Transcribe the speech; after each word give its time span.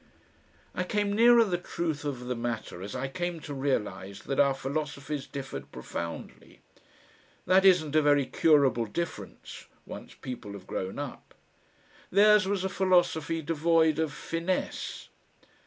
I 0.73 0.83
came 0.83 1.13
nearer 1.13 1.43
the 1.43 1.59
truth 1.59 2.03
of 2.05 2.25
the 2.25 2.33
matter 2.35 2.81
as 2.81 2.95
I 2.95 3.07
came 3.07 3.39
to 3.41 3.53
realise 3.53 4.23
that 4.23 4.39
our 4.39 4.55
philosophies 4.55 5.27
differed 5.27 5.71
profoundly. 5.71 6.61
That 7.45 7.65
isn't 7.65 7.95
a 7.95 8.01
very 8.01 8.25
curable 8.25 8.87
difference, 8.87 9.67
once 9.85 10.15
people 10.15 10.53
have 10.53 10.65
grown 10.65 10.97
up. 10.97 11.35
Theirs 12.09 12.47
was 12.47 12.63
a 12.63 12.67
philosophy 12.69 13.43
devoid 13.43 13.99
of 13.99 14.11
FINESSE. 14.11 15.09